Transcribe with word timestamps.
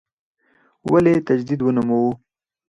ولې 0.91 1.13
تجدید 1.27 1.59
ونوموو. 1.63 2.11